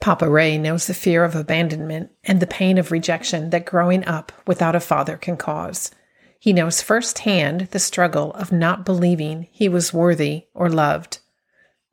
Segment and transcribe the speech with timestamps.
[0.00, 4.32] Papa Ray knows the fear of abandonment and the pain of rejection that growing up
[4.46, 5.90] without a father can cause.
[6.38, 11.18] He knows firsthand the struggle of not believing he was worthy or loved.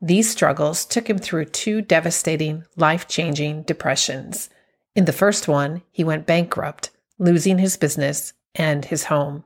[0.00, 4.48] These struggles took him through two devastating, life changing depressions.
[4.94, 9.44] In the first one, he went bankrupt, losing his business and his home.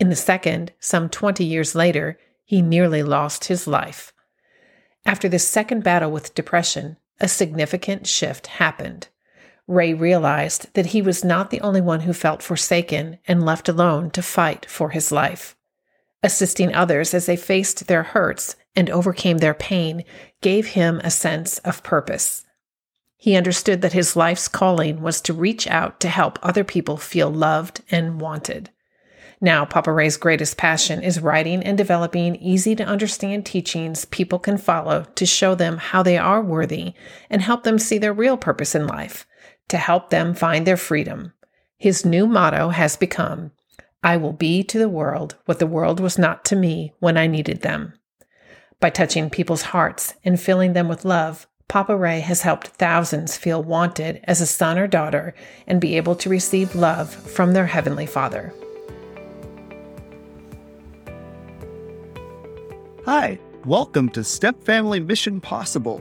[0.00, 4.14] In the second, some 20 years later, he nearly lost his life.
[5.04, 9.08] After this second battle with depression, a significant shift happened.
[9.66, 14.10] Ray realized that he was not the only one who felt forsaken and left alone
[14.10, 15.56] to fight for his life.
[16.22, 20.04] Assisting others as they faced their hurts and overcame their pain
[20.40, 22.44] gave him a sense of purpose.
[23.16, 27.30] He understood that his life's calling was to reach out to help other people feel
[27.30, 28.70] loved and wanted.
[29.44, 34.56] Now, Papa Ray's greatest passion is writing and developing easy to understand teachings people can
[34.56, 36.94] follow to show them how they are worthy
[37.28, 39.26] and help them see their real purpose in life,
[39.66, 41.32] to help them find their freedom.
[41.76, 43.50] His new motto has become
[44.04, 47.26] I will be to the world what the world was not to me when I
[47.26, 47.94] needed them.
[48.78, 53.60] By touching people's hearts and filling them with love, Papa Ray has helped thousands feel
[53.60, 55.34] wanted as a son or daughter
[55.66, 58.52] and be able to receive love from their Heavenly Father.
[63.04, 65.98] Hi, welcome to Step Family Mission Possible,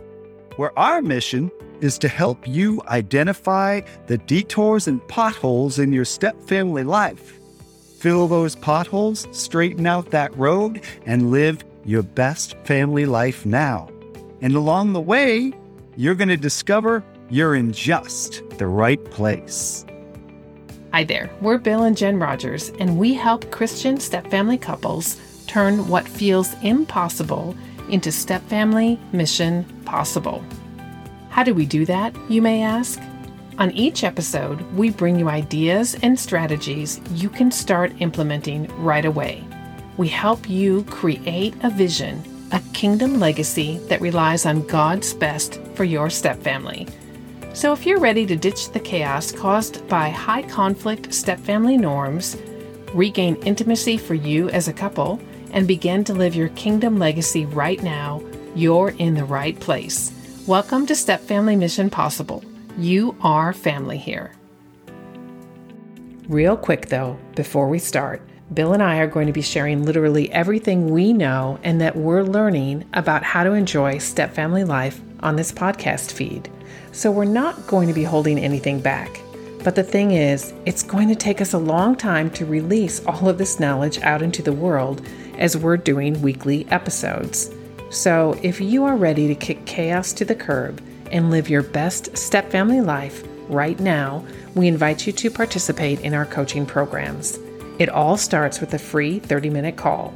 [0.57, 1.49] where our mission
[1.79, 7.39] is to help you identify the detours and potholes in your step family life.
[7.97, 13.89] Fill those potholes, straighten out that road, and live your best family life now.
[14.41, 15.53] And along the way,
[15.97, 19.87] you're going to discover you're in just the right place.
[20.93, 25.19] Hi there, we're Bill and Jen Rogers, and we help Christian step family couples
[25.51, 27.53] turn what feels impossible
[27.89, 30.41] into step family mission possible.
[31.27, 33.01] How do we do that, you may ask?
[33.57, 39.43] On each episode, we bring you ideas and strategies you can start implementing right away.
[39.97, 45.83] We help you create a vision, a kingdom legacy that relies on God's best for
[45.83, 46.87] your step family.
[47.53, 52.37] So if you're ready to ditch the chaos caused by high conflict step family norms,
[52.93, 55.19] regain intimacy for you as a couple,
[55.51, 58.21] and begin to live your kingdom legacy right now,
[58.55, 60.11] you're in the right place.
[60.47, 62.43] Welcome to Step Family Mission Possible.
[62.77, 64.33] You are family here.
[66.27, 68.21] Real quick though, before we start,
[68.53, 72.23] Bill and I are going to be sharing literally everything we know and that we're
[72.23, 76.49] learning about how to enjoy step family life on this podcast feed.
[76.91, 79.21] So we're not going to be holding anything back.
[79.63, 83.29] But the thing is, it's going to take us a long time to release all
[83.29, 85.05] of this knowledge out into the world
[85.37, 87.51] as we're doing weekly episodes.
[87.91, 92.17] So, if you are ready to kick chaos to the curb and live your best
[92.17, 97.37] step family life right now, we invite you to participate in our coaching programs.
[97.77, 100.13] It all starts with a free 30 minute call.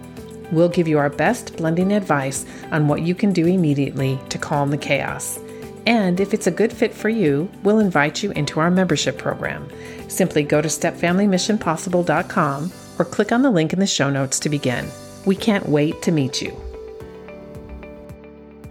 [0.51, 4.71] We'll give you our best blending advice on what you can do immediately to calm
[4.71, 5.39] the chaos.
[5.85, 9.69] And if it's a good fit for you, we'll invite you into our membership program.
[10.07, 14.87] Simply go to stepfamilymissionpossible.com or click on the link in the show notes to begin.
[15.25, 16.55] We can't wait to meet you.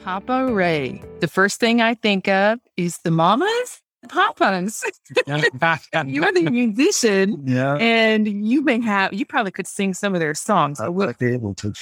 [0.02, 1.02] Papa Ray.
[1.20, 4.84] The first thing I think of is the mamas, The papas.
[6.06, 7.76] you are the musician, Yeah.
[7.76, 10.78] and you may have, you probably could sing some of their songs.
[10.80, 11.72] I But we're, would be able to.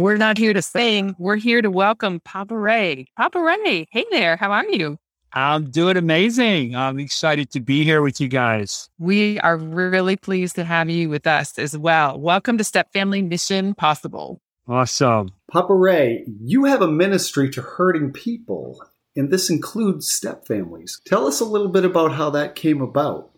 [0.00, 1.14] We're not here to sing.
[1.18, 3.06] We're here to welcome Papa Ray.
[3.18, 4.36] Papa Ray, hey there.
[4.36, 4.96] How are you?
[5.34, 6.74] I'm doing amazing.
[6.74, 8.88] I'm excited to be here with you guys.
[8.98, 12.18] We are really pleased to have you with us as well.
[12.18, 14.40] Welcome to Step Family Mission Possible.
[14.66, 15.32] Awesome.
[15.52, 18.82] Papa Ray, you have a ministry to hurting people,
[19.14, 20.98] and this includes step families.
[21.06, 23.30] Tell us a little bit about how that came about.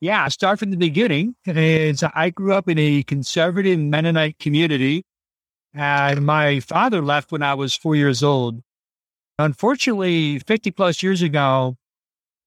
[0.00, 1.34] Yeah, I start from the beginning.
[1.46, 5.04] And so I grew up in a conservative Mennonite community,
[5.74, 8.62] and my father left when I was four years old.
[9.38, 11.76] Unfortunately, 50 plus years ago,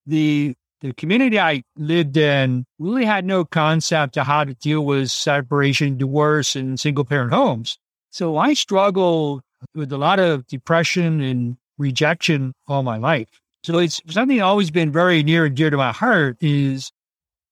[0.06, 5.10] the the community I lived in really had no concept of how to deal with
[5.10, 7.80] separation, divorce, and single parent homes.
[8.12, 9.42] So I struggled
[9.74, 13.28] with a lot of depression and rejection all my life.
[13.64, 16.92] So it's something always been very near and dear to my heart is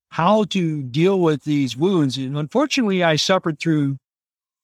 [0.10, 2.18] how to deal with these wounds.
[2.18, 3.98] And unfortunately, I suffered through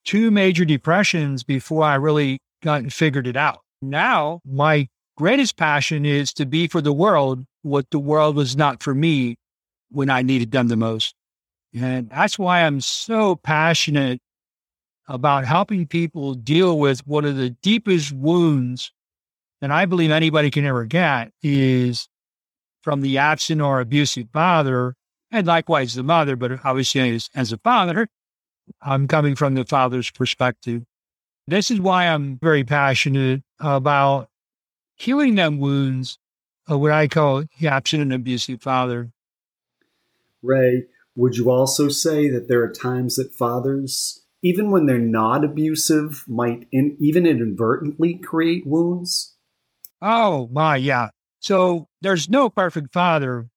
[0.06, 3.59] two major depressions before I really got and figured it out.
[3.81, 4.88] Now, my
[5.18, 9.36] greatest passion is to be for the world what the world was not for me
[9.89, 11.13] when I needed them the most.
[11.74, 14.19] And that's why I'm so passionate
[15.07, 18.92] about helping people deal with one of the deepest wounds
[19.62, 22.07] that I believe anybody can ever get is
[22.81, 24.95] from the absent or abusive father,
[25.30, 28.07] and likewise the mother, but obviously as, as a father,
[28.81, 30.84] I'm coming from the father's perspective.
[31.48, 34.30] This is why I'm very passionate about
[34.96, 36.18] healing them wounds
[36.68, 39.12] of what I call the absent and abusive father.
[40.42, 40.86] Ray,
[41.16, 46.24] would you also say that there are times that fathers, even when they're not abusive,
[46.28, 49.36] might in, even inadvertently create wounds?
[50.02, 51.10] Oh, my, yeah.
[51.40, 53.50] So there's no perfect father.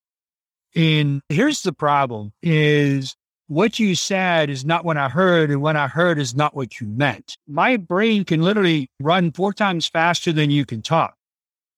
[0.75, 3.15] And here's the problem is
[3.47, 6.81] what you said is not what I heard, and what I heard is not what
[6.81, 7.37] you meant.
[7.47, 11.17] My brain can literally run four times faster than you can talk.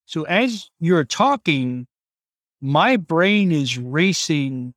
[0.05, 1.87] So as you're talking,
[2.61, 4.75] my brain is racing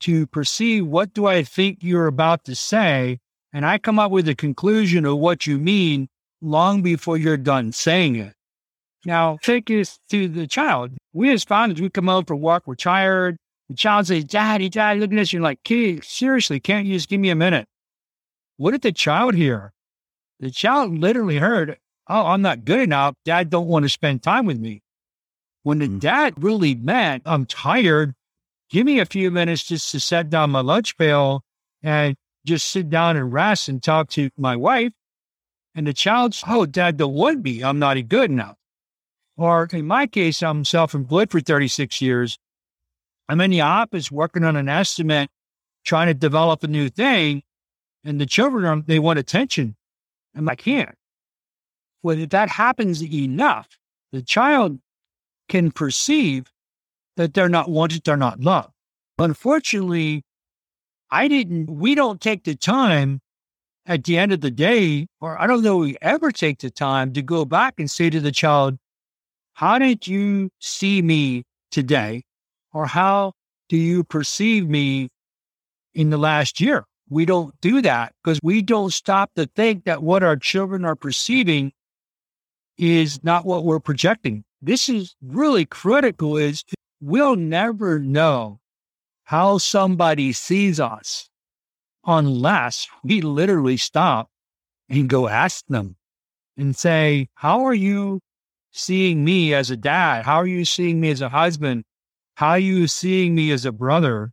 [0.00, 3.18] to perceive what do I think you're about to say.
[3.52, 6.08] And I come up with a conclusion of what you mean
[6.40, 8.34] long before you're done saying it.
[9.04, 10.92] Now, take this to the child.
[11.12, 13.38] We as fathers, we come for a walk, we're tired.
[13.68, 15.32] The child says, Daddy, Daddy, look at this.
[15.32, 17.66] You're like, kid, seriously, can't you just give me a minute?
[18.56, 19.72] What did the child hear?
[20.40, 21.78] The child literally heard,
[22.08, 23.14] Oh, I'm not good enough.
[23.24, 24.82] Dad don't want to spend time with me.
[25.62, 26.00] When the mm.
[26.00, 28.14] dad really meant, I'm tired,
[28.70, 31.42] give me a few minutes just to set down my lunch pail
[31.82, 32.16] and
[32.46, 34.92] just sit down and rest and talk to my wife.
[35.74, 37.62] And the child's, oh, dad don't want me.
[37.62, 38.56] I'm not good enough.
[39.36, 42.38] Or in my case, I'm self employed for 36 years.
[43.28, 45.30] I'm in the office working on an estimate,
[45.84, 47.42] trying to develop a new thing.
[48.04, 49.76] And the children, they want attention.
[50.34, 50.94] And I can't.
[52.02, 53.68] Well, if that happens enough,
[54.12, 54.78] the child
[55.48, 56.50] can perceive
[57.16, 58.72] that they're not wanted, they're not loved.
[59.18, 60.22] Unfortunately,
[61.10, 63.20] I didn't, we don't take the time
[63.84, 67.12] at the end of the day, or I don't know we ever take the time
[67.14, 68.78] to go back and say to the child,
[69.54, 72.22] How did you see me today?
[72.78, 73.32] Or how
[73.68, 75.08] do you perceive me
[75.94, 76.84] in the last year?
[77.10, 80.94] We don't do that because we don't stop to think that what our children are
[80.94, 81.72] perceiving
[82.76, 84.44] is not what we're projecting.
[84.62, 86.62] This is really critical is
[87.00, 88.60] we'll never know
[89.24, 91.28] how somebody sees us
[92.06, 94.28] unless we literally stop
[94.88, 95.96] and go ask them
[96.56, 98.20] and say, How are you
[98.70, 100.24] seeing me as a dad?
[100.24, 101.82] How are you seeing me as a husband?
[102.38, 104.30] How are you seeing me as a brother?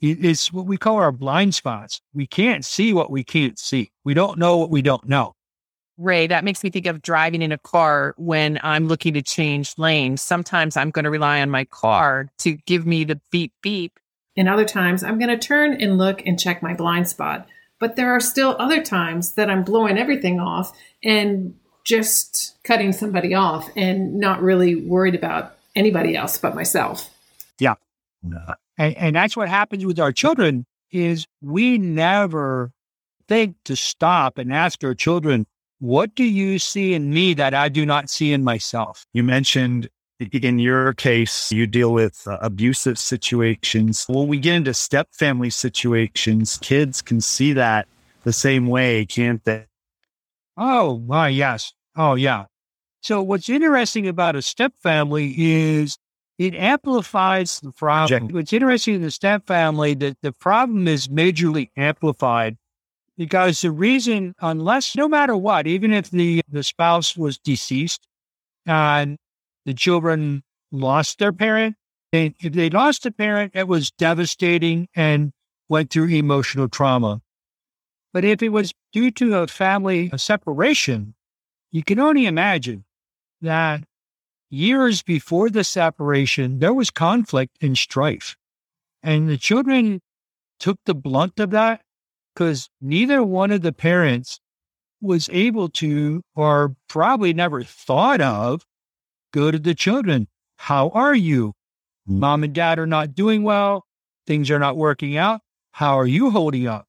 [0.00, 2.00] It's what we call our blind spots.
[2.14, 3.90] We can't see what we can't see.
[4.02, 5.34] We don't know what we don't know.
[5.98, 9.74] Ray, that makes me think of driving in a car when I'm looking to change
[9.76, 10.22] lanes.
[10.22, 14.00] Sometimes I'm going to rely on my car to give me the beep beep.
[14.34, 17.46] And other times I'm going to turn and look and check my blind spot.
[17.78, 20.74] But there are still other times that I'm blowing everything off
[21.04, 27.10] and just cutting somebody off and not really worried about anybody else but myself.
[27.58, 27.74] Yeah.
[28.78, 32.72] And, and that's what happens with our children is we never
[33.28, 35.46] think to stop and ask our children,
[35.78, 39.04] what do you see in me that I do not see in myself?
[39.12, 39.88] You mentioned
[40.20, 44.04] in your case, you deal with uh, abusive situations.
[44.08, 47.88] When we get into step family situations, kids can see that
[48.22, 49.66] the same way, can't they?
[50.56, 51.72] Oh, why, yes.
[51.96, 52.44] Oh, yeah.
[53.02, 55.98] So, what's interesting about a step family is
[56.38, 58.28] it amplifies the problem.
[58.28, 62.56] What's interesting in the step family that the problem is majorly amplified
[63.18, 68.06] because the reason, unless no matter what, even if the, the spouse was deceased
[68.66, 69.18] and
[69.66, 71.74] the children lost their parent,
[72.12, 75.32] they, if they lost a parent, it was devastating and
[75.68, 77.20] went through emotional trauma.
[78.12, 81.14] But if it was due to a family a separation,
[81.72, 82.84] you can only imagine
[83.42, 83.84] that
[84.50, 88.36] years before the separation, there was conflict and strife.
[89.02, 90.00] And the children
[90.58, 91.82] took the blunt of that
[92.34, 94.40] because neither one of the parents
[95.00, 98.64] was able to, or probably never thought of,
[99.32, 100.28] go to the children.
[100.56, 101.54] How are you?
[102.06, 103.84] Mom and dad are not doing well.
[104.26, 105.40] Things are not working out.
[105.72, 106.86] How are you holding up?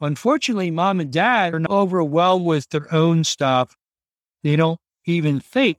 [0.00, 3.76] Unfortunately, mom and dad are overwhelmed with their own stuff.
[4.42, 5.78] They don't even think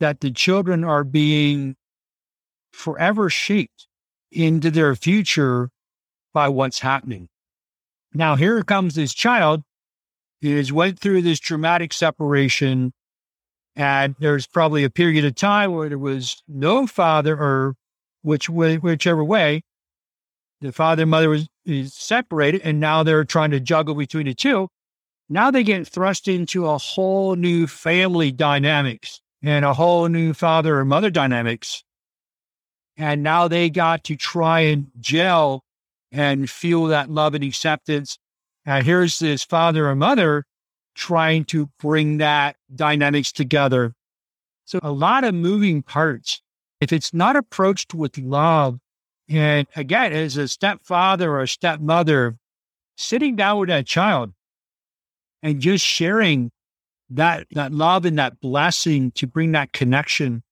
[0.00, 1.76] that the children are being
[2.72, 3.86] forever shaped
[4.30, 5.70] into their future
[6.32, 7.28] by what's happening.
[8.14, 9.62] Now, here comes this child
[10.42, 12.92] who has went through this traumatic separation.
[13.76, 17.74] And there's probably a period of time where there was no father or
[18.22, 19.62] which way, whichever way,
[20.60, 21.48] the father and mother was
[21.86, 22.62] separated.
[22.62, 24.68] And now they're trying to juggle between the two.
[25.32, 29.20] Now they get thrust into a whole new family dynamics.
[29.42, 31.82] and a whole new father or mother dynamics.
[32.96, 35.64] And now they got to try and gel
[36.12, 38.18] and feel that love and acceptance.
[38.66, 40.44] And here's this father or mother
[40.94, 43.94] trying to bring that dynamics together.
[44.66, 46.42] So a lot of moving parts.
[46.80, 48.78] If it's not approached with love,
[49.28, 52.36] and again, as a stepfather or a stepmother,
[52.96, 54.32] sitting down with that child
[55.42, 56.50] and just sharing
[57.10, 60.42] that that love and that blessing to bring that connection.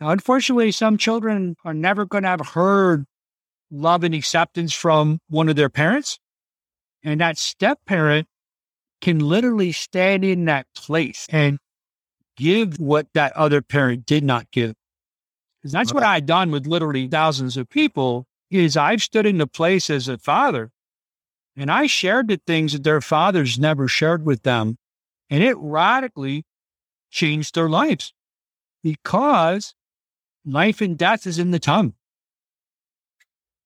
[0.00, 3.04] Now, unfortunately, some children are never going to have heard
[3.70, 6.18] love and acceptance from one of their parents.
[7.02, 8.26] And that step parent
[9.00, 11.58] can literally stand in that place and
[12.36, 14.74] give what that other parent did not give.
[15.60, 19.46] Because that's what I've done with literally thousands of people is I've stood in the
[19.46, 20.70] place as a father
[21.56, 24.76] and I shared the things that their fathers never shared with them.
[25.28, 26.44] And it radically
[27.10, 28.12] changed their lives
[28.82, 29.74] because
[30.44, 31.94] life and death is in the tongue.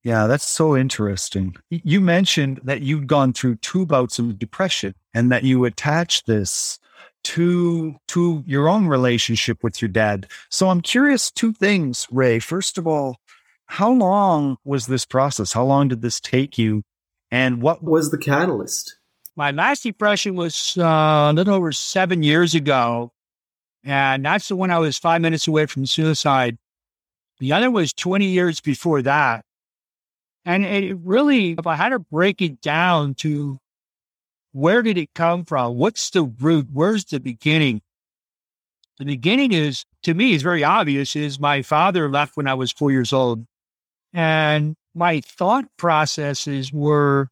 [0.02, 1.56] Yeah, that's so interesting.
[1.70, 6.78] You mentioned that you'd gone through two bouts of depression and that you attached this
[7.24, 10.26] to to your own relationship with your dad.
[10.50, 12.38] So I'm curious two things, Ray.
[12.38, 13.16] First of all,
[13.66, 15.54] how long was this process?
[15.54, 16.82] How long did this take you?
[17.34, 18.96] And what was the catalyst?
[19.34, 23.10] My last depression was uh, a little over seven years ago.
[23.82, 26.58] And that's the one I was five minutes away from suicide.
[27.40, 29.44] The other was 20 years before that.
[30.44, 33.58] And it really, if I had to break it down to
[34.52, 35.74] where did it come from?
[35.74, 36.68] What's the root?
[36.72, 37.82] Where's the beginning?
[38.98, 42.70] The beginning is, to me, is very obvious, is my father left when I was
[42.70, 43.44] four years old.
[44.12, 47.28] And my thought processes were,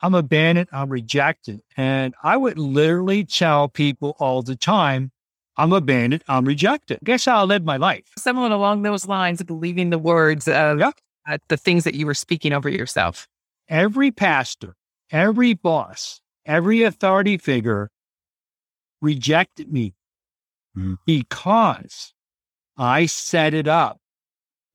[0.00, 1.60] I'm abandoned, I'm rejected.
[1.76, 5.12] And I would literally tell people all the time,
[5.56, 6.98] I'm abandoned, I'm rejected.
[7.04, 8.04] Guess how I lived my life?
[8.18, 10.90] Someone along those lines, believing the words of yeah.
[11.28, 13.26] uh, the things that you were speaking over yourself.
[13.68, 14.76] Every pastor,
[15.10, 17.90] every boss, every authority figure
[19.00, 19.94] rejected me
[20.76, 20.98] mm.
[21.06, 22.12] because
[22.76, 23.98] I set it up.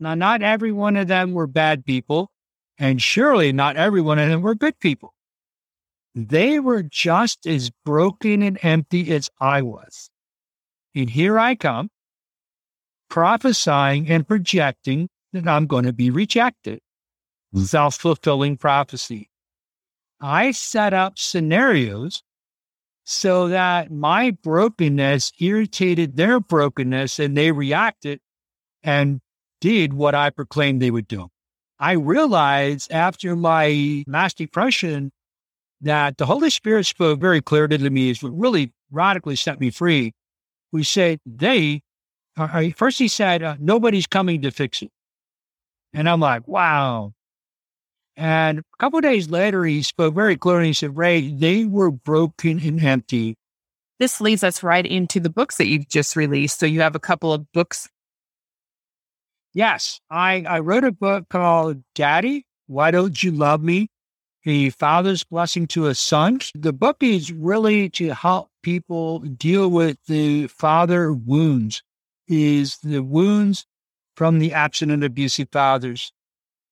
[0.02, 2.32] Now, not every one of them were bad people,
[2.80, 5.14] and surely not every one of them were good people.
[6.16, 10.10] They were just as broken and empty as I was.
[10.96, 11.90] And here I come,
[13.12, 16.82] prophesying and projecting that I'm going to be rejected.
[17.56, 19.30] Self fulfilling prophecy.
[20.20, 22.24] I set up scenarios
[23.04, 28.20] so that my brokenness irritated their brokenness and they reacted
[28.84, 29.22] and
[29.62, 31.30] did what I proclaimed they would do.
[31.80, 35.12] I realized after my mass depression
[35.82, 39.72] that the Holy Spirit spoke very clearly to me, is what really radically set me
[39.72, 40.14] free.
[40.72, 41.82] We said, they,
[42.38, 44.90] uh, first he said, uh, nobody's coming to fix it.
[45.94, 47.14] And I'm like, wow.
[48.16, 50.68] And a couple days later, he spoke very clearly.
[50.68, 53.36] He said, Ray, they were broken and empty.
[54.00, 56.60] This leads us right into the books that you've just released.
[56.60, 57.90] So you have a couple of books.
[59.54, 63.90] Yes, I, I wrote a book called Daddy, Why Don't You Love Me?
[64.46, 66.40] The Father's Blessing to a Son.
[66.56, 71.84] The book is really to help people deal with the father wounds,
[72.28, 73.66] is the wounds
[74.16, 76.14] from the absent and abusive fathers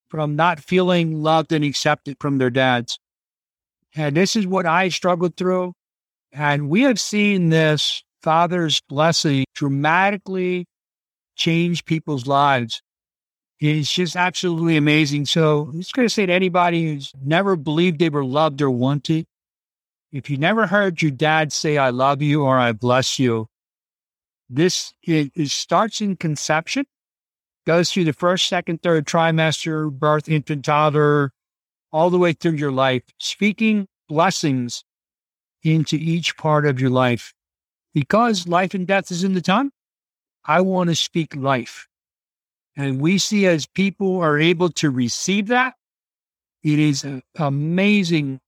[0.10, 2.98] from not feeling loved and accepted from their dads.
[3.96, 5.74] And this is what I struggled through.
[6.32, 10.66] And we have seen this Father's blessing dramatically
[11.40, 12.82] change people's lives.
[13.60, 15.26] It's just absolutely amazing.
[15.26, 18.70] So I'm just going to say to anybody who's never believed they were loved or
[18.70, 19.26] wanted,
[20.12, 23.48] if you never heard your dad say, I love you or I bless you,
[24.50, 26.86] this it, it starts in conception
[27.70, 31.32] goes through the first, second, third trimester, birth, infant, toddler,
[31.92, 34.84] all the way through your life, speaking blessings
[35.62, 37.32] into each part of your life.
[37.94, 39.70] Because life and death is in the tongue,
[40.50, 41.88] I want to speak life.
[42.76, 45.76] And we see as people are able to receive that,
[46.64, 47.06] it is
[47.38, 48.40] amazing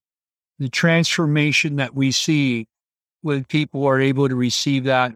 [0.58, 2.66] the transformation that we see
[3.20, 5.14] when people are able to receive that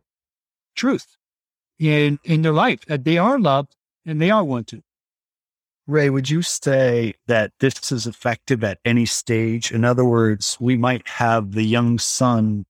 [0.77, 1.17] truth
[1.81, 3.75] in, in their life, that they are loved
[4.07, 4.85] and they are wanted.
[5.89, 9.73] Ray, would you say that this is effective at any stage?
[9.73, 12.65] In other words, we might have the young son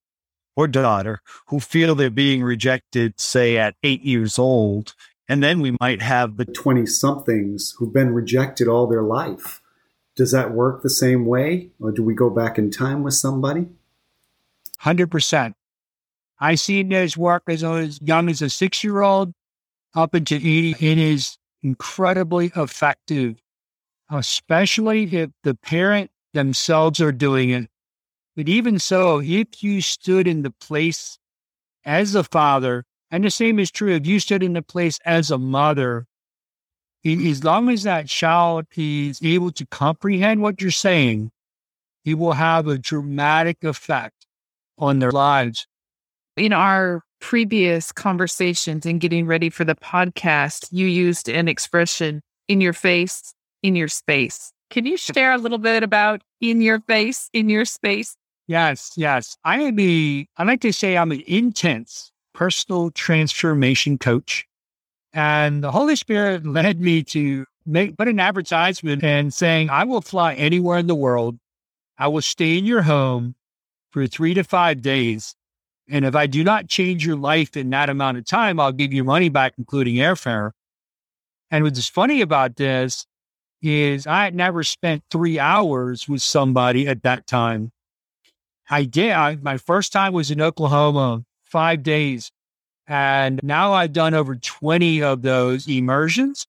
[0.57, 4.95] or daughter who feel they're being rejected, say at eight years old,
[5.29, 9.61] and then we might have the 20 somethings who've been rejected all their life.
[10.17, 11.71] Does that work the same way?
[11.79, 13.67] Or do we go back in time with somebody?
[14.83, 15.55] 100%.
[16.39, 19.33] I've seen this work as, as young as a six year old
[19.95, 20.77] up into 80.
[20.81, 23.37] It is incredibly effective,
[24.11, 27.69] especially if the parent themselves are doing it.
[28.37, 31.19] But even so, if you stood in the place
[31.87, 35.31] as a father, and the same is true if you stood in the place as
[35.31, 36.07] a mother,
[37.05, 41.31] as long as that child is able to comprehend what you're saying,
[42.05, 44.27] it will have a dramatic effect
[44.79, 45.67] on their lives.
[46.37, 52.61] In our previous conversations and getting ready for the podcast, you used an expression in
[52.61, 54.53] your face, in your space.
[54.69, 58.17] Can you share a little bit about in your face, in your space?
[58.47, 59.37] Yes, yes.
[59.45, 64.47] I am the, I like to say I'm an intense personal transformation coach.
[65.13, 70.01] And the Holy Spirit led me to make put an advertisement and saying, I will
[70.01, 71.39] fly anywhere in the world.
[71.99, 73.35] I will stay in your home
[73.91, 75.35] for three to five days.
[75.89, 78.93] And if I do not change your life in that amount of time, I'll give
[78.93, 80.51] you money back, including airfare.
[81.51, 83.07] And what's funny about this
[83.63, 87.73] is I had never spent three hours with somebody at that time.
[88.69, 89.13] I did.
[89.13, 92.31] I, my first time was in Oklahoma, five days.
[92.89, 96.47] And now I've done over 20 of those immersions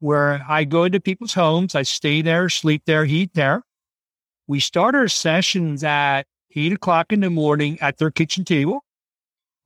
[0.00, 3.62] where I go into people's homes, I stay there, sleep there, eat there.
[4.46, 8.84] We start our sessions at eight o'clock in the morning at their kitchen table.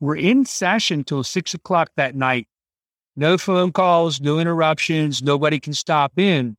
[0.01, 2.49] We're in session till six o'clock that night.
[3.15, 6.57] No phone calls, no interruptions, nobody can stop in.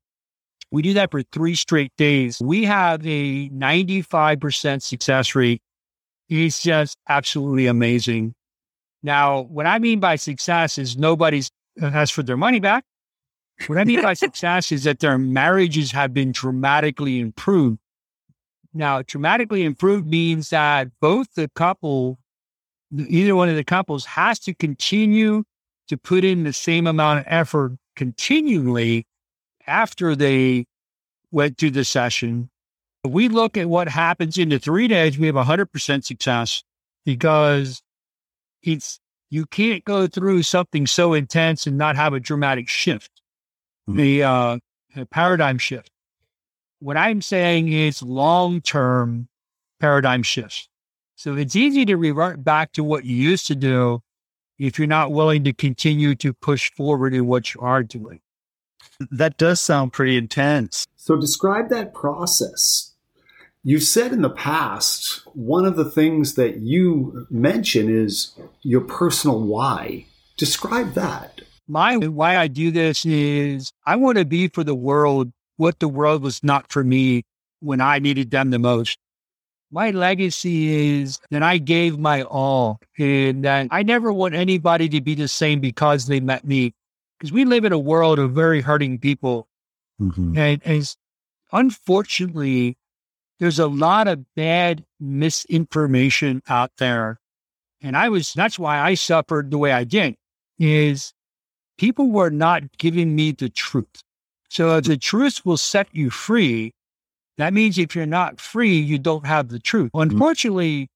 [0.73, 2.41] We do that for three straight days.
[2.41, 5.61] We have a 95% success rate.
[6.29, 8.33] It's just absolutely amazing.
[9.03, 12.85] Now, what I mean by success is nobody's uh, has for their money back.
[13.67, 17.77] What I mean by success is that their marriages have been dramatically improved.
[18.73, 22.17] Now, dramatically improved means that both the couple,
[22.91, 25.43] either one of the couples has to continue
[25.87, 29.05] to put in the same amount of effort continually
[29.67, 30.65] after they
[31.31, 32.49] went through the session.
[33.05, 36.63] We look at what happens in the three days, we have 100% success
[37.05, 37.81] because
[38.61, 38.99] it's,
[39.29, 43.11] you can't go through something so intense and not have a dramatic shift,
[43.89, 43.97] mm-hmm.
[43.97, 44.57] the uh,
[45.11, 45.89] paradigm shift.
[46.79, 49.27] What I'm saying is long term
[49.79, 50.69] paradigm shifts.
[51.15, 54.01] So it's easy to revert back to what you used to do
[54.59, 58.19] if you're not willing to continue to push forward in what you are doing.
[59.11, 60.85] That does sound pretty intense.
[60.95, 62.93] So, describe that process.
[63.63, 69.41] You've said in the past, one of the things that you mention is your personal
[69.41, 70.05] why.
[70.35, 71.41] Describe that.
[71.67, 75.87] My why I do this is I want to be for the world what the
[75.87, 77.23] world was not for me
[77.61, 78.97] when I needed them the most.
[79.71, 85.01] My legacy is that I gave my all and that I never want anybody to
[85.01, 86.73] be the same because they met me.
[87.23, 89.47] Because we live in a world of very hurting people.
[90.01, 90.37] Mm-hmm.
[90.37, 90.95] And, and
[91.53, 92.77] unfortunately,
[93.39, 97.21] there's a lot of bad misinformation out there.
[97.81, 100.17] And I was, that's why I suffered the way I did,
[100.59, 101.13] is
[101.77, 104.03] people were not giving me the truth.
[104.49, 106.73] So if the truth will set you free,
[107.37, 109.93] that means if you're not free, you don't have the truth.
[109.93, 110.11] Mm-hmm.
[110.11, 110.89] Unfortunately,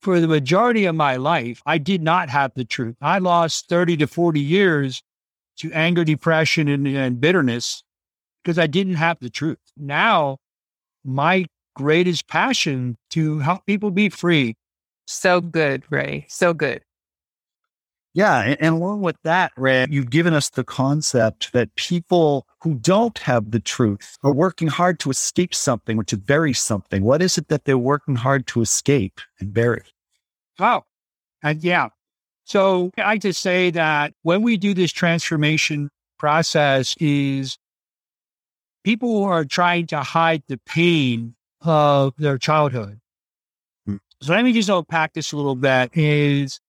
[0.00, 2.96] for the majority of my life, I did not have the truth.
[3.02, 5.02] I lost 30 to 40 years
[5.56, 7.82] to anger, depression, and, and bitterness
[8.42, 9.58] because I didn't have the truth.
[9.76, 10.38] Now,
[11.04, 14.56] my greatest passion to help people be free.
[15.06, 16.26] So good, Ray.
[16.28, 16.82] So good.
[18.14, 18.54] Yeah.
[18.58, 23.50] And, along with that, Ray, you've given us the concept that people who don't have
[23.50, 27.04] the truth are working hard to escape something or to bury something.
[27.04, 29.82] What is it that they're working hard to escape and bury?
[30.58, 30.84] Oh,
[31.42, 31.88] and yeah.
[32.46, 37.58] So I just say that when we do this transformation process is
[38.84, 43.00] people are trying to hide the pain of their childhood.
[43.84, 43.96] Hmm.
[44.22, 46.60] So let me just unpack this a little bit is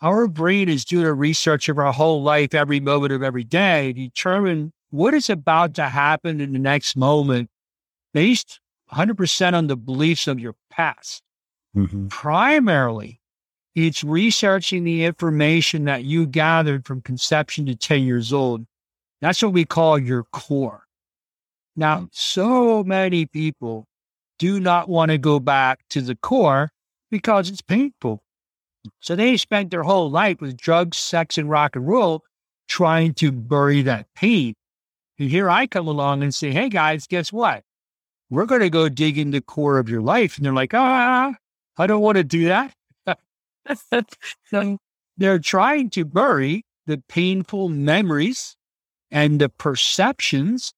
[0.00, 3.92] our brain is doing a research of our whole life, every moment of every day,
[3.92, 7.50] to determine what is about to happen in the next moment
[8.14, 8.58] based
[8.90, 11.22] 100% on the beliefs of your past.
[11.76, 12.08] Mm-hmm.
[12.08, 13.20] Primarily,
[13.86, 18.66] it's researching the information that you gathered from conception to 10 years old.
[19.20, 20.84] That's what we call your core.
[21.76, 23.86] Now, so many people
[24.38, 26.70] do not want to go back to the core
[27.10, 28.22] because it's painful.
[29.00, 32.24] So they spent their whole life with drugs, sex, and rock and roll
[32.68, 34.54] trying to bury that pain.
[35.18, 37.64] And here I come along and say, hey guys, guess what?
[38.30, 40.36] We're going to go dig in the core of your life.
[40.36, 41.34] And they're like, ah,
[41.76, 42.72] I don't want to do that.
[44.44, 44.78] So
[45.16, 48.56] they're trying to bury the painful memories
[49.10, 50.72] and the perceptions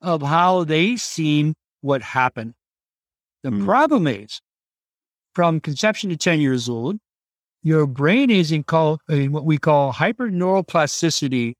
[0.00, 2.54] of how they seen what happened.
[3.42, 3.64] The mm.
[3.64, 4.40] problem is
[5.34, 6.98] from conception to 10 years old,
[7.62, 11.54] your brain is in, call, in what we call hyperneuroplasticity,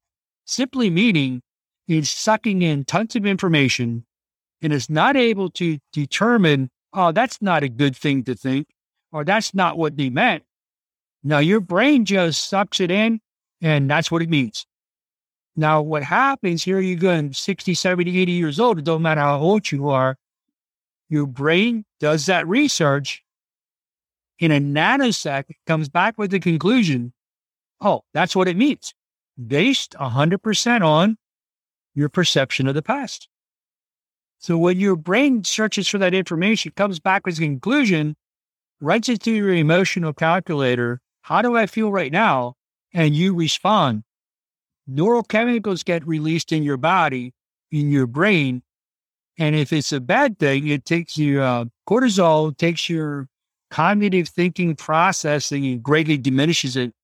[0.44, 1.42] simply meaning
[1.86, 4.04] it's sucking in tons of information
[4.62, 8.68] and is not able to determine, oh, that's not a good thing to think,
[9.12, 10.44] or that's not what they meant.
[11.28, 13.20] Now, your brain just sucks it in,
[13.60, 14.64] and that's what it means.
[15.56, 19.38] Now, what happens here, you're going 60, 70, 80 years old, it don't matter how
[19.38, 20.16] old you are,
[21.10, 23.22] your brain does that research
[24.38, 27.12] in a nanosecond, comes back with the conclusion,
[27.82, 28.94] oh, that's what it means,
[29.46, 31.18] based 100% on
[31.94, 33.28] your perception of the past.
[34.38, 38.16] So when your brain searches for that information, comes back with a conclusion,
[38.80, 42.54] writes it to your emotional calculator, how do I feel right now?
[42.94, 44.04] And you respond.
[44.90, 47.34] Neurochemicals get released in your body,
[47.70, 48.62] in your brain.
[49.38, 53.28] And if it's a bad thing, it takes your uh, cortisol, takes your
[53.70, 56.94] cognitive thinking processing and greatly diminishes it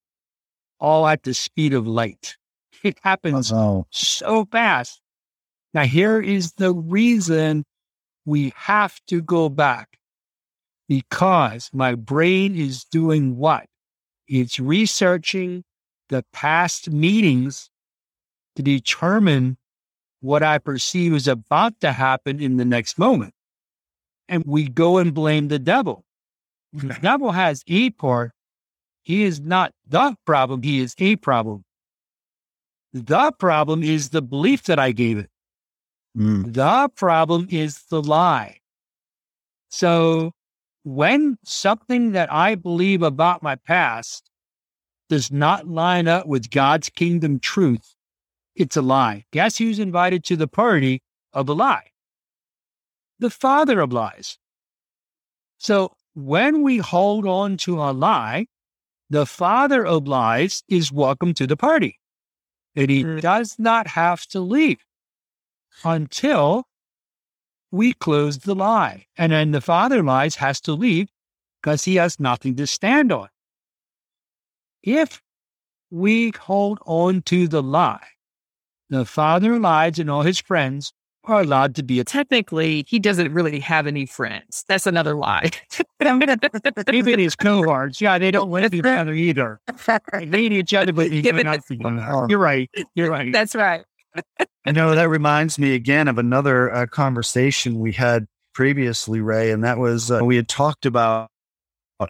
[0.80, 2.36] all at the speed of light.
[2.82, 3.86] It happens oh.
[3.90, 5.00] so fast.
[5.72, 7.64] Now, here is the reason
[8.24, 9.98] we have to go back
[10.88, 13.66] because my brain is doing what?
[14.26, 15.64] It's researching
[16.08, 17.70] the past meetings
[18.56, 19.56] to determine
[20.20, 23.34] what I perceive is about to happen in the next moment.
[24.28, 26.04] And we go and blame the devil.
[26.72, 28.32] The devil has a part.
[29.02, 30.62] He is not the problem.
[30.62, 31.64] He is a problem.
[32.94, 35.28] The problem is the belief that I gave it.
[36.16, 36.54] Mm.
[36.54, 38.60] The problem is the lie.
[39.68, 40.32] So
[40.84, 44.30] when something that I believe about my past
[45.08, 47.94] does not line up with God's kingdom truth,
[48.54, 49.24] it's a lie.
[49.32, 51.90] Guess who's invited to the party of the lie?
[53.18, 54.38] The father of lies.
[55.58, 58.46] So when we hold on to a lie,
[59.08, 61.98] the father of lies is welcome to the party.
[62.76, 63.20] And he mm.
[63.20, 64.84] does not have to leave
[65.84, 66.66] until
[67.74, 69.04] we close the lie.
[69.18, 71.08] And then the father lies has to leave
[71.60, 73.28] because he has nothing to stand on.
[74.82, 75.20] If
[75.90, 78.06] we hold on to the lie,
[78.90, 80.92] the father lies and all his friends
[81.24, 84.64] are allowed to be a technically he doesn't really have any friends.
[84.68, 85.50] That's another lie.
[86.92, 89.60] Even his cohorts, yeah, they don't live together either.
[90.12, 91.10] They need each other, but
[92.28, 92.70] you're right.
[92.94, 93.32] You're right.
[93.32, 93.84] That's right.
[94.66, 99.62] I know that reminds me again of another uh, conversation we had previously, Ray, and
[99.64, 101.28] that was uh, we had talked about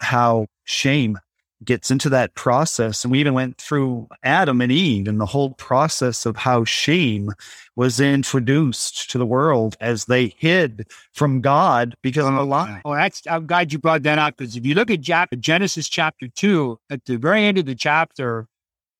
[0.01, 1.19] how shame
[1.65, 3.05] gets into that process.
[3.05, 7.31] And we even went through Adam and Eve and the whole process of how shame
[7.77, 12.83] was introduced to the world as they hid from God because of a lie.
[12.85, 16.29] Oh, that's, I'm glad you brought that up because if you look at Genesis chapter
[16.29, 18.47] two, at the very end of the chapter,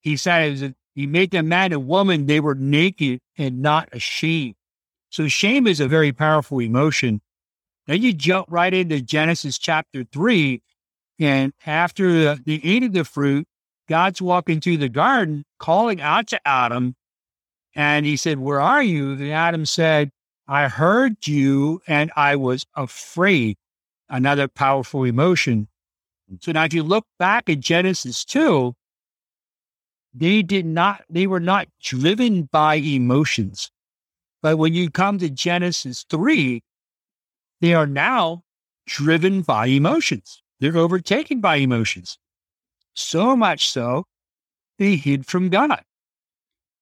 [0.01, 0.63] he says
[0.95, 2.25] he made them man and woman.
[2.25, 4.55] They were naked and not ashamed.
[5.09, 7.21] So shame is a very powerful emotion.
[7.85, 10.63] Then you jump right into Genesis chapter three.
[11.19, 13.47] And after the, they ate of the fruit,
[13.87, 16.95] God's walking through the garden, calling out to Adam.
[17.75, 19.11] And he said, Where are you?
[19.11, 20.11] And Adam said,
[20.47, 23.57] I heard you and I was afraid.
[24.09, 25.67] Another powerful emotion.
[26.41, 28.73] So now, if you look back at Genesis 2,
[30.15, 33.69] they did not, they were not driven by emotions.
[34.41, 36.63] But when you come to Genesis 3,
[37.59, 38.43] they are now
[38.87, 40.41] driven by emotions.
[40.59, 42.17] They're overtaken by emotions.
[42.93, 44.05] So much so,
[44.79, 45.83] they hid from God.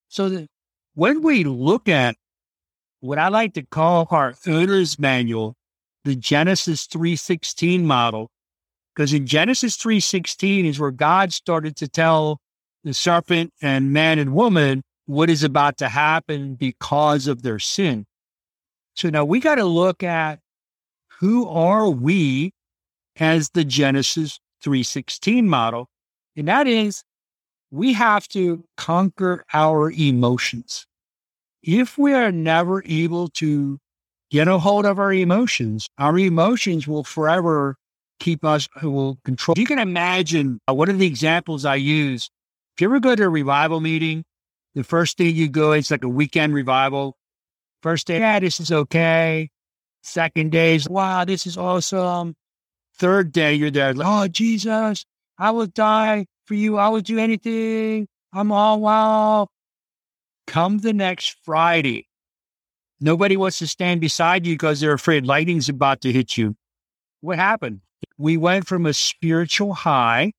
[0.10, 0.48] So that
[0.93, 2.15] when we look at
[3.00, 5.56] what I like to call our owner's manual,
[6.04, 8.30] the Genesis 3.16 model,
[8.93, 12.39] because in Genesis 3.16 is where God started to tell
[12.84, 18.06] the serpent and man and woman what is about to happen because of their sin.
[18.96, 20.39] So now we got to look at
[21.19, 22.52] who are we
[23.17, 25.88] as the Genesis 316 model.
[26.36, 27.04] And that is
[27.72, 30.86] we have to conquer our emotions.
[31.63, 33.80] If we are never able to
[34.30, 37.78] get a hold of our emotions, our emotions will forever
[38.19, 39.56] keep us, will control.
[39.58, 42.30] You can imagine uh, one of the examples I use
[42.75, 44.23] if you ever go to a revival meeting,
[44.73, 47.17] the first day you go, it's like a weekend revival.
[47.83, 49.49] First day, yeah, this is okay.
[50.01, 52.36] Second day is, wow, this is awesome.
[52.95, 55.05] Third day, you're there, like, oh, Jesus,
[55.38, 56.77] I will die for you.
[56.77, 58.07] I will do anything.
[58.33, 59.47] I'm all wow.
[60.47, 62.07] Come the next Friday.
[62.99, 66.55] Nobody wants to stand beside you because they're afraid lightning's about to hit you.
[67.21, 67.81] What happened?
[68.17, 70.33] We went from a spiritual high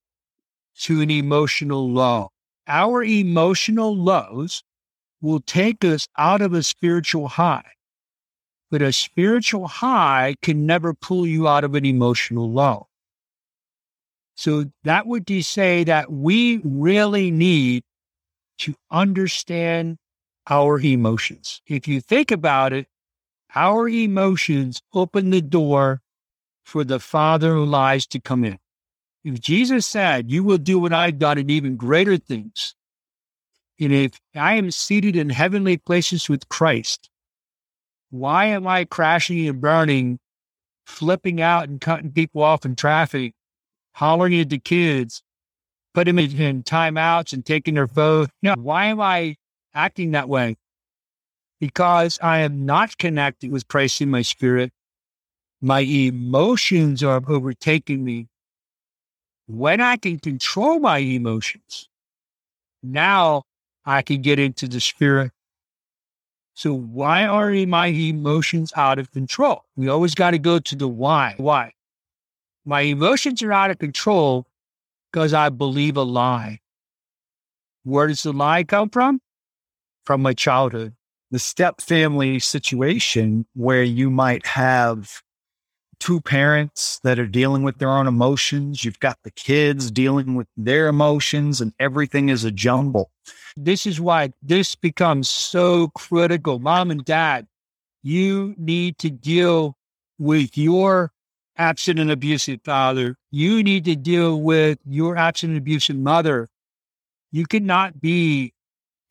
[0.81, 2.29] to an emotional low.
[2.67, 4.63] Our emotional lows
[5.21, 7.71] will take us out of a spiritual high.
[8.71, 12.87] But a spiritual high can never pull you out of an emotional low.
[14.35, 17.83] So that would say that we really need
[18.59, 19.97] to understand
[20.49, 21.61] our emotions.
[21.67, 22.87] If you think about it,
[23.53, 26.01] our emotions open the door
[26.63, 28.59] for the Father who lies to come in.
[29.25, 32.75] If Jesus said, You will do what I've done and even greater things,
[33.79, 37.09] and if I am seated in heavenly places with Christ,
[38.11, 40.19] why am I crashing and burning,
[40.85, 43.33] flipping out and cutting people off in traffic,
[43.95, 45.23] hollering at the kids,
[45.95, 48.27] putting them in timeouts and taking their phone?
[48.43, 49.37] No, why am I
[49.73, 50.55] acting that way?
[51.59, 54.71] Because I am not connected with Christ in my spirit.
[55.61, 58.27] My emotions are overtaking me.
[59.47, 61.87] When I can control my emotions,
[62.81, 63.43] now
[63.85, 65.31] I can get into the spirit.
[66.55, 69.65] So why are my emotions out of control?
[69.75, 71.35] We always got to go to the why.
[71.37, 71.73] Why?
[72.65, 74.47] My emotions are out of control
[75.11, 76.59] because I believe a lie.
[77.83, 79.21] Where does the lie come from?
[80.05, 80.95] From my childhood.
[81.29, 85.21] The step family situation where you might have
[85.99, 88.85] two parents that are dealing with their own emotions.
[88.85, 93.11] You've got the kids dealing with their emotions, and everything is a jumble.
[93.57, 96.59] This is why this becomes so critical.
[96.59, 97.47] Mom and dad,
[98.03, 99.77] you need to deal
[100.19, 101.11] with your
[101.57, 103.17] absent and abusive father.
[103.31, 106.49] You need to deal with your absent and abusive mother.
[107.31, 108.53] You cannot be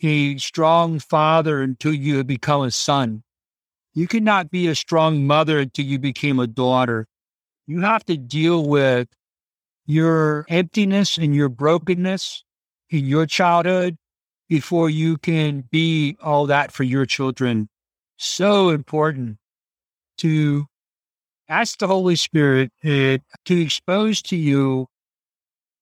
[0.01, 3.24] a strong father until you have become a son.
[3.95, 7.07] You cannot be a strong mother until you became a daughter.
[7.67, 9.09] You have to deal with
[9.87, 12.45] your emptiness and your brokenness
[12.91, 13.97] in your childhood
[14.49, 17.69] before you can be all that for your children.
[18.17, 19.39] So important
[20.19, 20.67] to
[21.49, 24.87] ask the Holy Spirit eh, to expose to you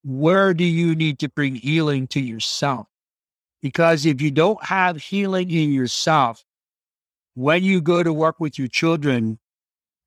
[0.05, 2.88] where do you need to bring healing to yourself?
[3.61, 6.44] Because if you don't have healing in yourself,
[7.35, 9.38] when you go to work with your children,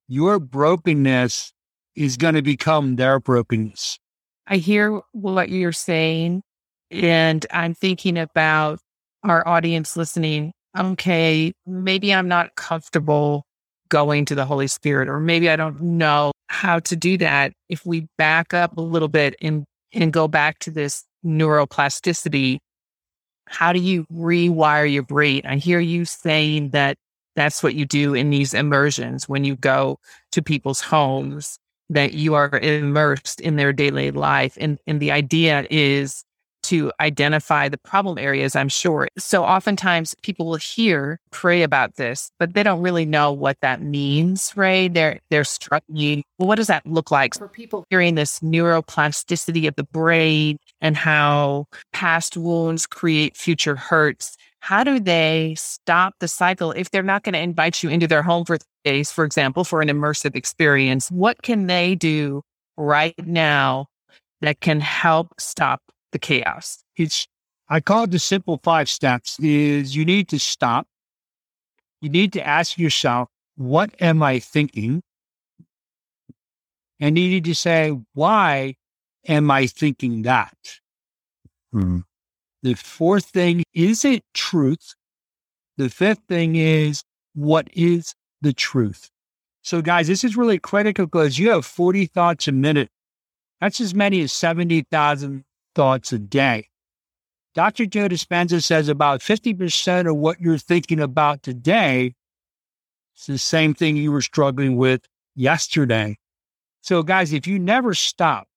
[0.08, 1.54] your brokenness
[1.96, 4.00] is going to become their brokenness.
[4.48, 6.44] I hear what you're saying,
[6.92, 8.80] and I'm thinking about
[9.24, 10.54] our audience listening.
[10.78, 13.44] Okay, maybe I'm not comfortable
[13.90, 17.54] going to the Holy Spirit, or maybe I don't know how to do that.
[17.70, 22.60] If we back up a little bit and, and go back to this neuroplasticity,
[23.48, 25.42] how do you rewire your brain?
[25.46, 26.98] I hear you saying that
[27.36, 30.00] that's what you do in these immersions when you go
[30.32, 34.58] to people's homes, that you are immersed in their daily life.
[34.60, 36.24] And, and the idea is
[36.66, 39.08] to identify the problem areas, I'm sure.
[39.20, 43.84] So oftentimes people will hear, pray about this, but they don't really know what that
[43.84, 44.92] means, right?
[44.92, 46.24] They're they're struggling.
[46.40, 50.98] Well, what does that look like for people hearing this neuroplasticity of the brain and
[50.98, 54.36] how past wounds create future hurts?
[54.66, 58.24] How do they stop the cycle if they're not going to invite you into their
[58.24, 61.12] home for days, for example, for an immersive experience?
[61.12, 62.42] What can they do
[62.76, 63.86] right now
[64.42, 66.84] that can help stop the chaos?
[66.98, 67.28] It's
[67.70, 70.88] I call it the simple five steps is you need to stop.
[72.02, 75.04] You need to ask yourself, what am I thinking?
[77.00, 78.78] And you need to say, why
[79.28, 80.58] am I thinking that?
[81.72, 82.00] Hmm.
[82.66, 84.96] The fourth thing, is it truth?
[85.78, 87.04] The fifth thing is,
[87.36, 89.12] what is the truth?
[89.62, 92.90] So, guys, this is really critical because you have 40 thoughts a minute.
[93.62, 95.44] That's as many as 70,000
[95.76, 96.70] thoughts a day.
[97.54, 97.86] Dr.
[97.86, 102.16] Joe Dispenza says about 50% of what you're thinking about today
[103.16, 105.02] is the same thing you were struggling with
[105.36, 106.18] yesterday.
[106.82, 108.48] So, guys, if you never stop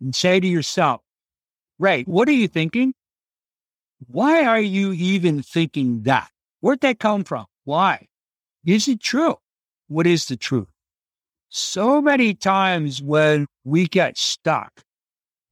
[0.00, 1.00] and say to yourself,
[1.80, 2.94] Ray, what are you thinking?
[4.08, 6.30] Why are you even thinking that?
[6.60, 7.46] Where'd that come from?
[7.64, 8.08] Why?
[8.64, 9.36] Is it true?
[9.88, 10.68] What is the truth?
[11.48, 14.82] So many times when we get stuck,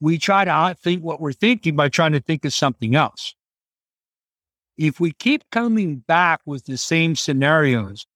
[0.01, 3.35] we try to outthink what we're thinking by trying to think of something else.
[4.77, 8.07] If we keep coming back with the same scenarios,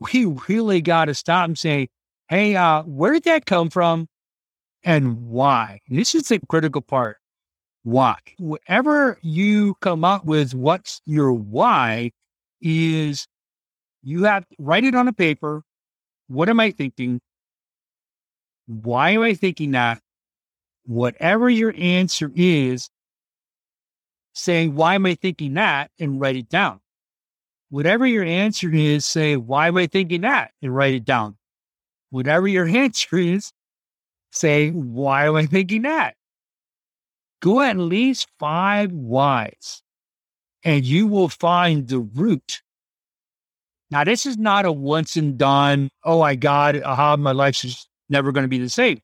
[0.00, 1.90] we really got to stop and say,
[2.28, 4.08] hey, uh, where did that come from?
[4.84, 5.80] and why.
[5.88, 7.18] This is the critical part.
[7.84, 8.16] Why?
[8.38, 12.12] Whatever you come up with, what's your why
[12.60, 13.26] is
[14.02, 15.62] you have write it on a paper.
[16.28, 17.20] What am I thinking?
[18.66, 20.00] Why am I thinking that?
[20.84, 22.88] Whatever your answer is,
[24.34, 25.90] saying, Why am I thinking that?
[25.98, 26.80] and write it down.
[27.70, 30.52] Whatever your answer is, say, Why am I thinking that?
[30.62, 31.36] and write it down.
[32.10, 33.52] Whatever your answer is,
[34.30, 36.14] say, Why am I thinking that?
[37.42, 39.82] Go at least five whys,
[40.64, 42.62] and you will find the root.
[43.90, 48.30] Now, this is not a once and done, oh my God, aha, my life's never
[48.30, 49.00] going to be the same.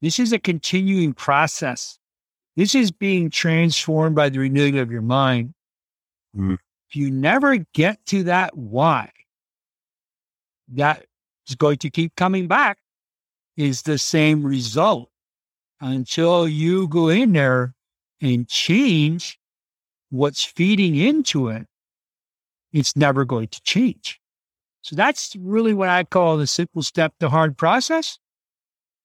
[0.00, 1.98] This is a continuing process.
[2.56, 5.52] This is being transformed by the renewing of your mind.
[6.36, 6.54] Mm.
[6.88, 9.10] If you never get to that why,
[10.72, 11.04] that
[11.46, 12.78] is going to keep coming back,
[13.56, 15.10] is the same result
[15.80, 17.74] until you go in there
[18.20, 19.38] and change
[20.10, 21.66] what's feeding into it.
[22.72, 24.20] It's never going to change.
[24.82, 28.18] So that's really what I call the simple step to hard process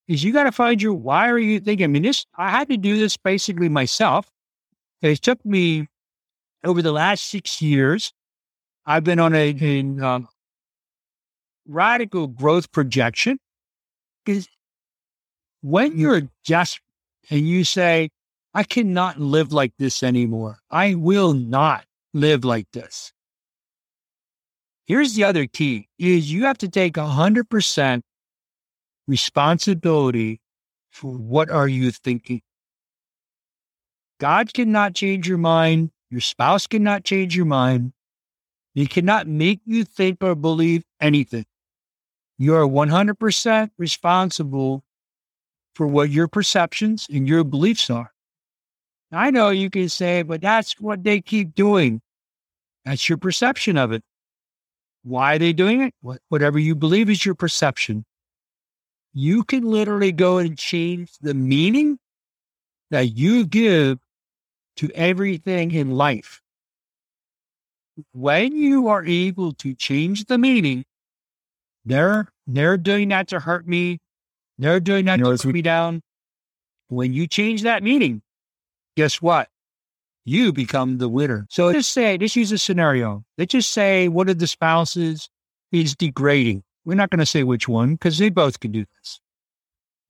[0.10, 1.84] is you got to find your why are you thinking?
[1.84, 4.29] I mean, this I had to do this basically myself.
[5.01, 5.88] It took me
[6.65, 8.12] over the last six years.
[8.86, 10.27] I've been on a, a um,
[11.67, 13.39] radical growth projection
[14.25, 14.49] because
[15.62, 16.00] when mm-hmm.
[16.00, 16.84] you're desperate
[17.30, 18.10] and you say,
[18.54, 23.13] I cannot live like this anymore, I will not live like this.
[24.86, 28.02] Here's the other key is you have to take 100%
[29.08, 30.41] responsibility
[30.89, 32.41] for what are you thinking.
[34.19, 35.91] God cannot change your mind.
[36.10, 37.93] Your spouse cannot change your mind.
[38.74, 41.45] He cannot make you think or believe anything.
[42.38, 44.84] You are 100% responsible
[45.75, 48.12] for what your perceptions and your beliefs are.
[49.12, 52.01] I know you can say, but that's what they keep doing.
[52.86, 54.03] That's your perception of it.
[55.03, 55.93] Why are they doing it?
[56.29, 58.05] Whatever you believe is your perception
[59.13, 61.97] you can literally go and change the meaning
[62.91, 63.99] that you give
[64.77, 66.41] to everything in life.
[68.13, 70.86] When you are able to change the meaning,
[71.86, 73.99] they're they're doing that to hurt me.
[74.60, 76.02] They're doing that you know, to put me down.
[76.89, 78.22] When you change that meaning,
[78.95, 79.48] guess what?
[80.26, 81.48] You become the winner.
[81.50, 83.24] So just say, just use a scenario.
[83.38, 85.30] Let's just say one of the spouses
[85.72, 86.63] is degrading.
[86.86, 89.22] We're not going to say which one because they both can do this.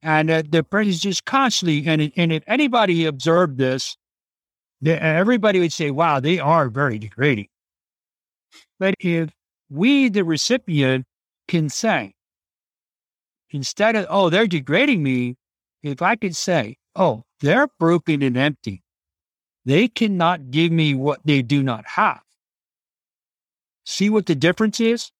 [0.01, 3.97] And uh, the person is just constantly, and, and if anybody observed this,
[4.81, 7.49] they, everybody would say, wow, they are very degrading.
[8.79, 9.29] But if
[9.69, 11.05] we, the recipient,
[11.47, 12.13] can say,
[13.51, 15.35] instead of, oh, they're degrading me,
[15.83, 18.83] if I could say, oh, they're broken and empty,
[19.65, 22.21] they cannot give me what they do not have.
[23.85, 25.11] See what the difference is?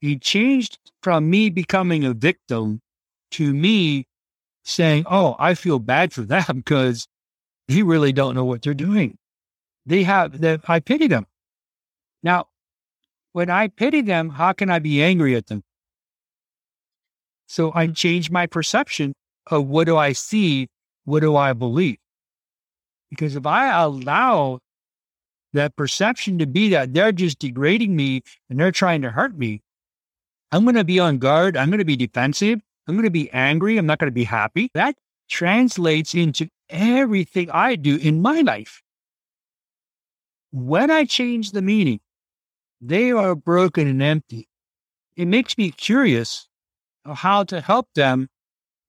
[0.00, 2.80] He changed from me becoming a victim
[3.32, 4.06] to me
[4.64, 7.06] saying, Oh, I feel bad for them because
[7.68, 9.16] they really don't know what they're doing.
[9.86, 11.26] They have that I pity them.
[12.22, 12.48] Now,
[13.32, 15.62] when I pity them, how can I be angry at them?
[17.50, 19.12] So I change my perception
[19.48, 20.68] of what do I see?
[21.04, 21.98] What do I believe?
[23.10, 24.60] Because if I allow
[25.52, 29.62] that perception to be that they're just degrading me and they're trying to hurt me,
[30.52, 31.56] I'm going to be on guard.
[31.56, 32.60] I'm going to be defensive.
[32.86, 33.78] I'm going to be angry.
[33.78, 34.70] I'm not going to be happy.
[34.74, 34.94] That
[35.28, 38.80] translates into everything I do in my life.
[40.52, 41.98] When I change the meaning,
[42.80, 44.46] they are broken and empty.
[45.16, 46.46] It makes me curious
[47.04, 48.28] how to help them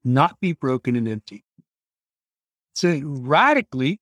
[0.04, 1.43] not be broken and empty.
[2.76, 4.00] So it radically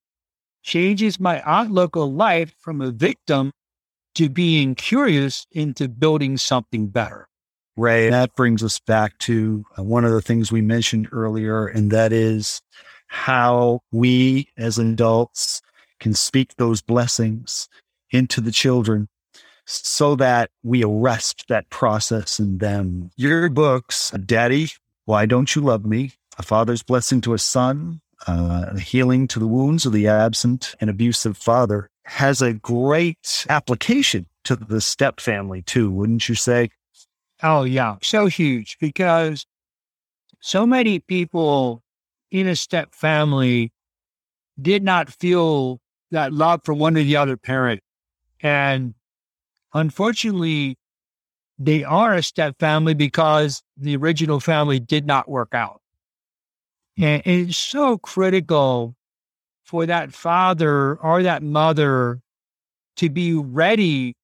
[0.64, 3.52] changes my outlook on life from a victim
[4.16, 7.28] to being curious into building something better.
[7.78, 11.92] Ray, that brings us back to uh, one of the things we mentioned earlier, and
[11.92, 12.62] that is
[13.08, 15.62] how we as adults
[16.00, 17.70] can speak those blessings
[18.12, 19.08] into the children
[19.70, 23.12] so that we arrest that process in them.
[23.16, 24.70] Your books, Daddy,
[25.06, 26.14] Why Don't You Love Me?
[26.38, 30.90] A Father's Blessing to a Son, uh, Healing to the Wounds of the Absent and
[30.90, 36.72] Abusive Father, has a great application to the step family, too, wouldn't you say?
[37.44, 37.98] Oh, yeah.
[38.02, 39.46] So huge because
[40.40, 41.84] so many people
[42.32, 43.72] in a step family
[44.60, 45.80] did not feel
[46.12, 47.82] that love for one or the other parent.
[48.42, 48.94] And
[49.74, 50.78] unfortunately,
[51.58, 55.82] they are a step family because the original family did not work out.
[56.98, 58.96] And it's so critical
[59.64, 62.20] for that father or that mother
[62.98, 64.16] to be ready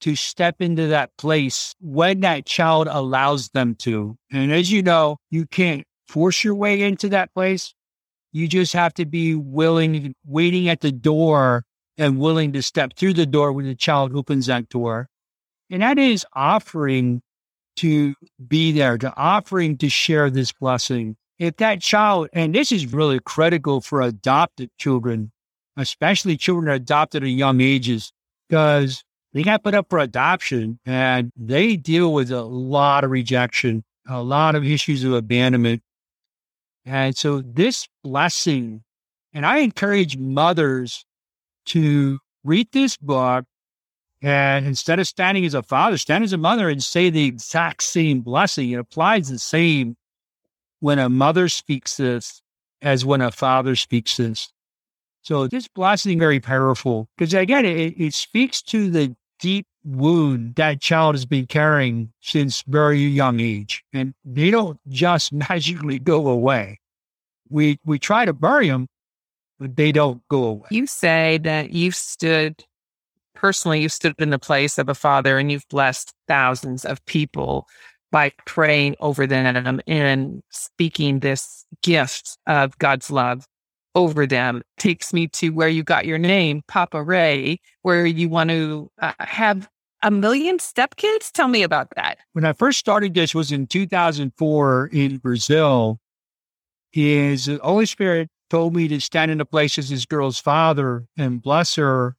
[0.00, 4.16] to step into that place when that child allows them to.
[4.30, 7.74] And as you know, you can't force your way into that place.
[8.32, 11.64] You just have to be willing, waiting at the door
[11.98, 15.08] and willing to step through the door when the child opens that door.
[15.68, 17.20] And that is offering
[17.76, 18.14] to
[18.46, 21.16] be there, to offering to share this blessing.
[21.38, 25.30] If that child, and this is really critical for adopted children,
[25.76, 28.12] especially children adopted at young ages,
[28.48, 33.84] because they got put up for adoption and they deal with a lot of rejection,
[34.08, 35.82] a lot of issues of abandonment.
[36.84, 38.82] And so this blessing,
[39.32, 41.04] and I encourage mothers
[41.68, 43.44] to read this book
[44.20, 47.82] and instead of standing as a father, stand as a mother and say the exact
[47.82, 48.70] same blessing.
[48.70, 49.96] It applies the same
[50.80, 52.42] when a mother speaks this
[52.82, 54.52] as when a father speaks this.
[55.22, 60.80] So this blessing very powerful because again, it, it speaks to the deep wound that
[60.80, 66.80] child has been carrying since very young age, and they don't just magically go away.
[67.48, 68.88] We we try to bury them,
[69.60, 70.68] they don't go away.
[70.70, 72.64] You say that you've stood
[73.34, 77.66] personally, you've stood in the place of a father, and you've blessed thousands of people
[78.10, 83.46] by praying over them and speaking this gift of God's love
[83.94, 88.50] over them takes me to where you got your name, Papa Ray, where you want
[88.50, 89.68] to uh, have
[90.02, 91.32] a million stepkids.
[91.32, 92.18] Tell me about that.
[92.32, 95.98] When I first started this was in 2004 in Brazil.
[96.92, 101.42] His Holy Spirit told me to stand in the place as this girl's father and
[101.42, 102.16] bless her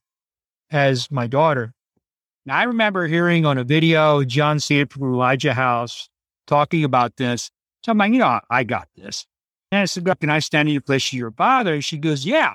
[0.70, 1.74] as my daughter.
[2.46, 6.08] Now, I remember hearing on a video John Seed from Elijah House
[6.46, 7.50] talking about this.
[7.84, 9.26] So I'm like, you know, I got this.
[9.70, 11.80] And I said, Can I stand in the place of your father?
[11.80, 12.54] She goes, Yeah.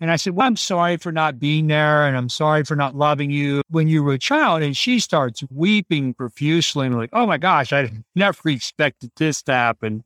[0.00, 2.96] And I said, Well, I'm sorry for not being there and I'm sorry for not
[2.96, 4.62] loving you when you were a child.
[4.62, 9.52] And she starts weeping profusely and like, Oh my gosh, I never expected this to
[9.52, 10.04] happen.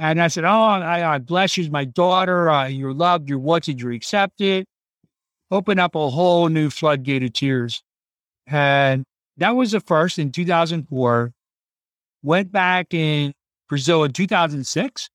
[0.00, 2.48] And I said, Oh, I, I bless you my daughter.
[2.48, 4.64] Uh, you're loved, you're wanted, you're accepted.
[5.50, 7.82] Open up a whole new floodgate of tears.
[8.46, 9.04] And
[9.36, 11.32] that was the first in 2004.
[12.22, 13.34] Went back in
[13.68, 15.10] Brazil in 2006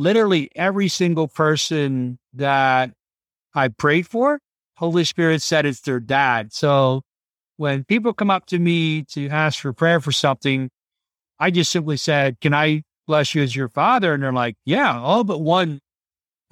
[0.00, 2.90] literally every single person that
[3.54, 4.40] I prayed for,
[4.76, 6.52] Holy Spirit said it's their dad.
[6.54, 7.02] So
[7.58, 10.70] when people come up to me to ask for prayer for something,
[11.38, 14.14] I just simply said, Can I bless you as your father?
[14.14, 15.80] And they're like, Yeah, all but one.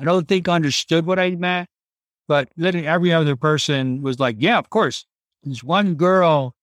[0.01, 1.69] I don't think understood what I meant,
[2.27, 5.07] but literally every other person was like, Yeah, of course.
[5.45, 6.55] There's one girl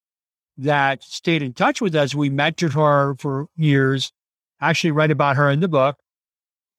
[0.57, 2.13] that stayed in touch with us.
[2.13, 4.11] We mentored her for years.
[4.59, 5.97] Actually, write about her in the book.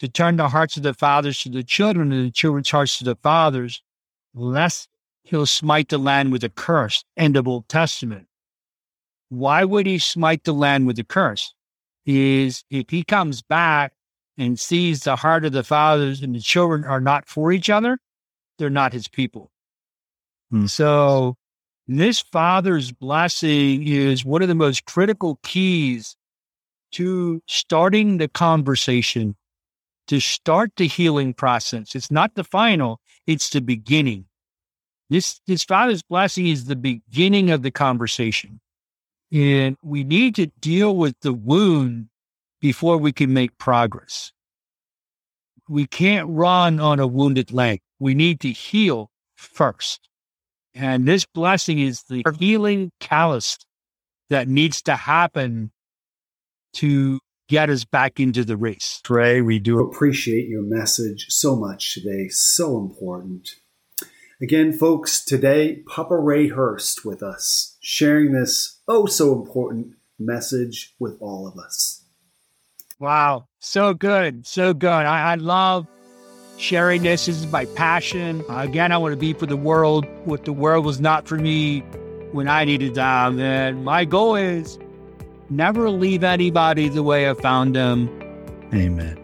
[0.00, 3.04] to turn the hearts of the fathers to the children and the children's hearts to
[3.04, 3.82] the fathers,
[4.34, 4.88] lest
[5.24, 7.04] he'll smite the land with a curse.
[7.16, 8.26] End of Old Testament.
[9.30, 11.54] Why would he smite the land with a curse?
[12.06, 13.94] Is if he comes back
[14.36, 17.98] and sees the heart of the fathers and the children are not for each other,
[18.58, 19.50] they're not his people.
[20.50, 20.66] Hmm.
[20.66, 21.36] So
[21.88, 26.16] this father's blessing is one of the most critical keys
[26.92, 29.36] to starting the conversation,
[30.06, 31.94] to start the healing process.
[31.94, 34.26] It's not the final, it's the beginning.
[35.10, 38.60] This, this Father's blessing is the beginning of the conversation.
[39.32, 42.08] And we need to deal with the wound
[42.60, 44.32] before we can make progress.
[45.68, 47.80] We can't run on a wounded leg.
[47.98, 50.08] We need to heal first.
[50.74, 53.66] And this blessing is the healing catalyst
[54.30, 55.70] that needs to happen
[56.74, 59.00] to get us back into the race.
[59.08, 62.28] Ray, we do appreciate your message so much today.
[62.28, 63.50] So important.
[64.42, 71.16] Again, folks, today, Papa Ray Hurst with us, sharing this oh so important message with
[71.20, 72.02] all of us.
[72.98, 73.46] Wow.
[73.60, 74.46] So good.
[74.46, 74.88] So good.
[74.88, 75.86] I, I love
[76.56, 77.26] sharing this.
[77.26, 78.44] This is my passion.
[78.48, 81.80] Again, I want to be for the world what the world was not for me
[82.32, 83.38] when I needed them.
[83.40, 84.78] And my goal is
[85.50, 88.08] never leave anybody the way I found them.
[88.72, 89.23] Amen.